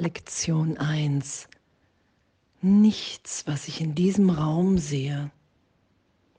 [0.00, 1.48] Lektion 1.
[2.60, 5.32] Nichts, was ich in diesem Raum sehe,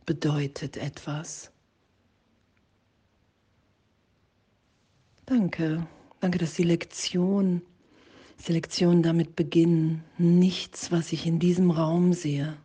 [0.06, 1.52] bedeutet etwas.
[5.26, 5.86] Danke,
[6.22, 7.62] danke, dass die Lektion,
[8.48, 10.06] die Lektion damit beginnen.
[10.18, 12.56] Nichts, was ich in diesem Raum sehe,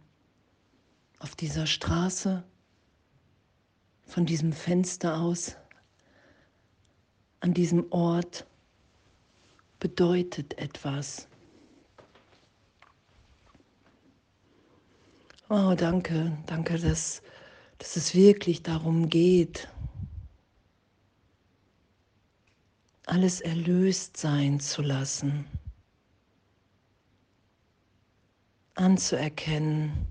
[1.18, 2.44] auf dieser Straße,
[4.04, 5.56] von diesem Fenster aus,
[7.40, 8.46] an diesem Ort,
[9.84, 11.28] bedeutet etwas.
[15.50, 17.20] Oh, danke, danke, dass,
[17.76, 19.68] dass es wirklich darum geht,
[23.04, 25.44] alles erlöst sein zu lassen,
[28.76, 30.06] anzuerkennen,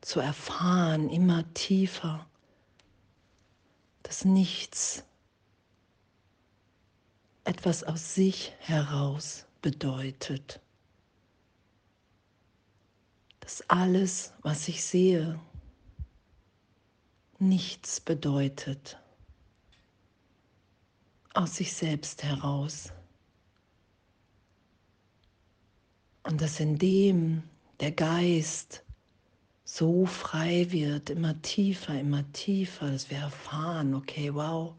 [0.00, 2.24] zu erfahren, immer tiefer,
[4.04, 5.04] dass nichts
[7.44, 10.60] etwas aus sich heraus bedeutet.
[13.40, 15.40] Dass alles, was ich sehe,
[17.38, 18.98] nichts bedeutet
[21.34, 22.92] aus sich selbst heraus.
[26.24, 27.42] Und dass in dem
[27.80, 28.84] der Geist
[29.64, 34.74] so frei wird, immer tiefer, immer tiefer, dass wir erfahren, okay, wow,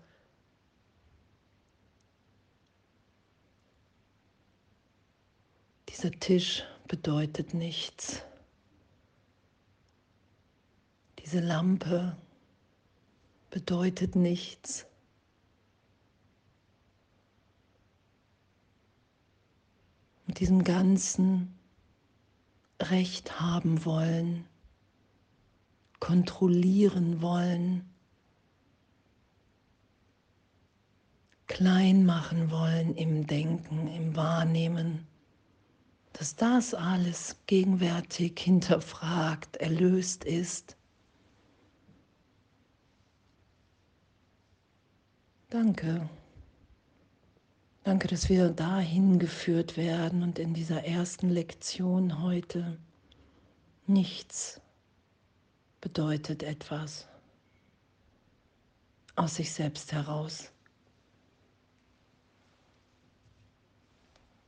[5.94, 8.24] Dieser Tisch bedeutet nichts.
[11.20, 12.18] Diese Lampe
[13.52, 14.88] bedeutet nichts.
[20.26, 21.54] Mit diesem ganzen
[22.82, 24.48] Recht haben wollen,
[26.00, 27.88] kontrollieren wollen,
[31.46, 35.08] klein machen wollen im Denken, im Wahrnehmen
[36.14, 40.78] dass das alles gegenwärtig hinterfragt, erlöst ist.
[45.50, 46.10] Danke.
[47.84, 52.80] Danke, dass wir dahin geführt werden und in dieser ersten Lektion heute
[53.88, 54.62] nichts
[55.82, 57.08] bedeutet etwas
[59.16, 60.50] aus sich selbst heraus.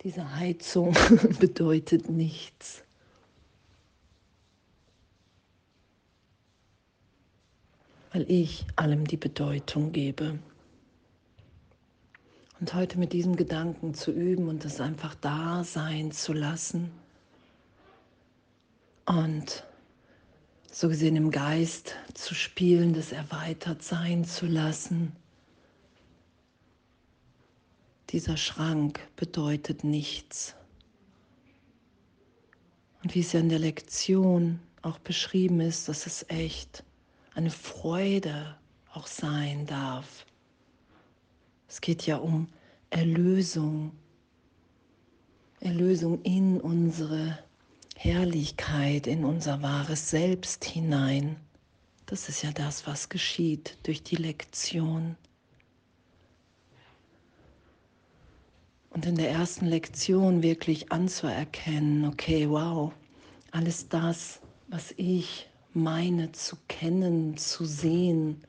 [0.06, 0.96] Diese Heizung
[1.40, 2.84] bedeutet nichts.
[8.14, 10.38] Weil ich allem die Bedeutung gebe.
[12.60, 16.92] Und heute mit diesem Gedanken zu üben und es einfach da sein zu lassen.
[19.08, 19.66] Und
[20.72, 25.14] so gesehen im Geist zu spielen, das erweitert sein zu lassen
[28.16, 30.56] dieser Schrank bedeutet nichts.
[33.04, 36.86] Und wie es ja in der Lektion auch beschrieben ist, dass es echt
[37.34, 38.56] eine Freude
[38.94, 40.26] auch sein darf.
[41.68, 42.48] Es geht ja um
[42.90, 43.92] Erlösung,
[45.60, 47.38] Erlösung in unsere
[47.98, 51.36] Herrlichkeit, in unser wahres Selbst hinein.
[52.06, 55.18] Das ist ja das, was geschieht durch die Lektion.
[58.96, 62.94] Und in der ersten Lektion wirklich anzuerkennen, okay, wow,
[63.52, 64.40] alles das,
[64.70, 68.42] was ich meine zu kennen, zu sehen,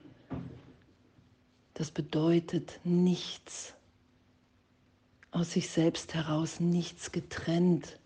[1.75, 3.75] das bedeutet nichts
[5.33, 7.99] aus sich selbst heraus, nichts getrennt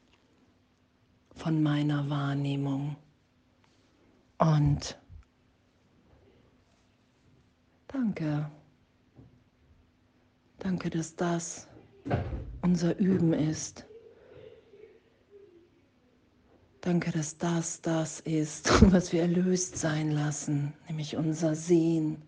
[1.36, 2.96] von meiner Wahrnehmung.
[4.38, 4.98] Und
[7.86, 8.50] danke,
[10.58, 11.69] danke, dass das
[12.62, 13.86] unser Üben ist.
[16.80, 22.22] Danke, dass das das ist, was wir erlöst sein lassen, nämlich unser Sehen,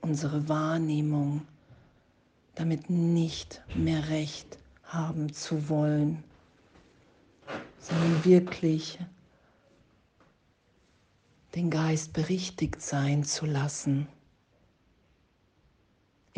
[0.00, 1.46] unsere Wahrnehmung,
[2.54, 6.24] damit nicht mehr Recht haben zu wollen,
[7.78, 8.98] sondern wirklich
[11.54, 14.08] den Geist berichtigt sein zu lassen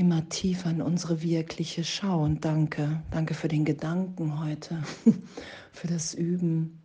[0.03, 2.25] immer tiefer in unsere wirkliche Schau.
[2.25, 4.83] Und danke, danke für den Gedanken heute,
[5.73, 6.83] für das Üben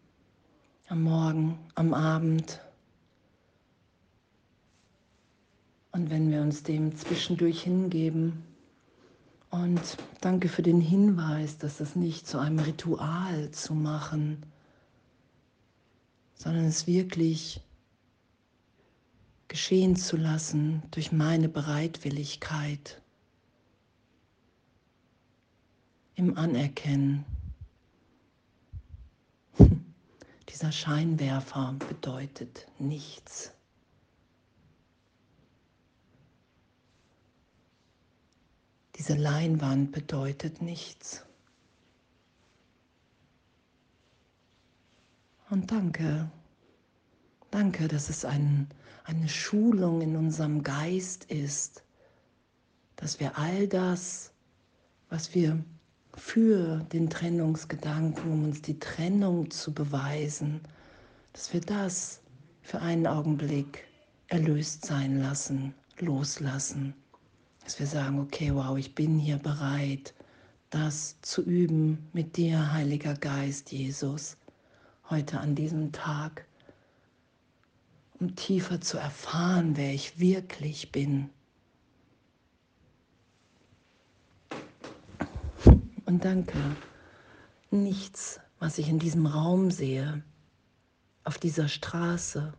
[0.87, 2.61] am Morgen, am Abend.
[5.91, 8.43] Und wenn wir uns dem zwischendurch hingeben.
[9.49, 14.45] Und danke für den Hinweis, dass das nicht zu einem Ritual zu machen,
[16.35, 17.61] sondern es wirklich
[19.47, 23.01] geschehen zu lassen durch meine Bereitwilligkeit
[26.17, 27.23] im Anerkennen,
[30.49, 33.51] Dieser Scheinwerfer bedeutet nichts.
[38.95, 41.23] Diese Leinwand bedeutet nichts.
[45.51, 46.31] Und danke,
[47.51, 48.67] danke, dass es ein,
[49.03, 51.83] eine Schulung in unserem Geist ist,
[52.95, 54.31] dass wir all das,
[55.09, 55.63] was wir
[56.17, 60.61] für den Trennungsgedanken, um uns die Trennung zu beweisen,
[61.31, 62.21] dass wir das
[62.61, 63.85] für einen Augenblick
[64.27, 66.95] erlöst sein lassen, loslassen.
[67.63, 70.13] Dass wir sagen, okay, wow, ich bin hier bereit,
[70.69, 74.37] das zu üben mit dir, Heiliger Geist, Jesus,
[75.09, 76.45] heute an diesem Tag,
[78.19, 81.29] um tiefer zu erfahren, wer ich wirklich bin
[86.07, 86.57] Und danke,
[87.69, 90.23] nichts, was ich in diesem Raum sehe,
[91.25, 92.53] auf dieser Straße,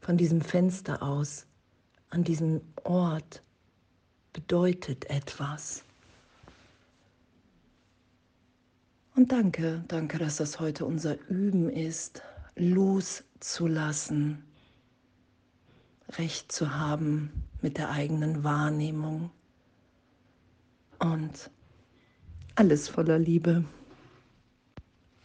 [0.00, 1.46] von diesem Fenster aus,
[2.10, 3.40] an diesem Ort,
[4.32, 5.84] bedeutet etwas.
[9.14, 12.20] Und danke, danke, dass das heute unser Üben ist,
[12.56, 14.44] loszulassen,
[16.18, 17.30] Recht zu haben
[17.62, 19.30] mit der eigenen Wahrnehmung
[20.98, 21.48] und
[22.56, 23.64] alles voller Liebe.